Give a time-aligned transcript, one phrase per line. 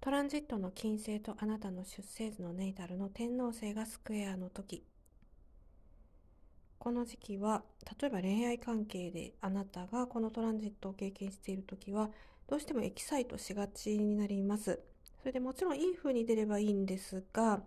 [0.00, 4.82] トランジットの金星とあなたの出生図のネイタルの天王星がスクエアの時。
[6.78, 7.62] この時期は
[8.00, 12.08] 例えば恋愛関係であなたがこのトランジットを経験している時は
[12.48, 14.80] どうしてもエキサイトしがちになります。
[15.18, 17.60] それでもちろんいい風に出ればいいんですが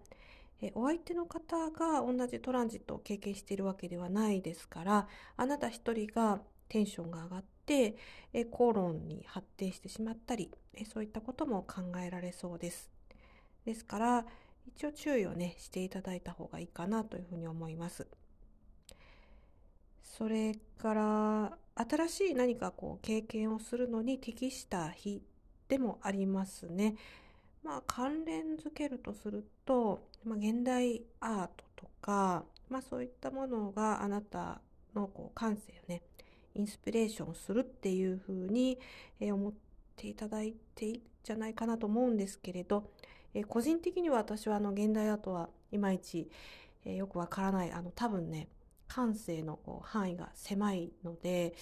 [0.59, 6.42] えお相手の方が同じトランジットを経験しているわけではないですからあなた一人が
[6.73, 7.95] テンションが上がって
[8.33, 12.89] え口論に発展してしまったりえそういったことも考えられそうです
[13.65, 14.25] ですから
[14.65, 18.07] 一応注意をねしていただいた方がいいかなというふうに思います
[20.01, 25.21] それから新しい何かこう経験をするのに適した日
[25.67, 26.95] でもありますね。
[27.64, 34.61] まあ関連づけるとすると、まあ、現代アートとか、まあそういったものがあなた
[34.94, 36.03] のこう感性をね、
[36.56, 38.80] インスピレーションするっていうふうに
[39.22, 39.54] 思っ
[39.96, 42.90] ていただいていいんじゃないかなと思うんですけれど、
[43.34, 46.30] え個人的には私はあの現代アートはいまいち、
[46.86, 48.50] えよくわからない、あの多分ね、
[48.94, 51.56] 感性のこう範囲が狭いので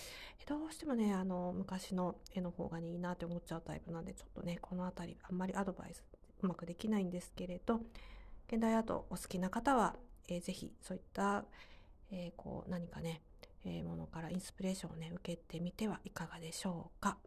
[0.47, 6.03] どうしてもねあの昔の絵の方が、いいなって思っちゃうタイプなんでちょっとねこの辺りあんまりアドバイス
[6.41, 7.79] うまくできないんですけれど
[8.51, 9.95] 現代アートお好きな方は、
[10.27, 11.45] えー、ぜそういった、
[12.11, 13.21] えー、こう何かね、
[13.83, 17.17] ものからインスピレーションをね受けてみてはいかがでしょうか。